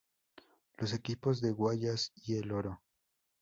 Los 0.79 0.93
equipos 0.93 1.41
de 1.41 1.51
Guayas 1.51 2.11
y 2.25 2.37
El 2.37 2.53
Oro. 2.53 2.81